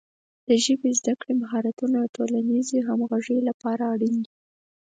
[0.47, 4.33] د ژبې د زده کړې مهارتونه د ټولنیزې همغږۍ لپاره اړین دي.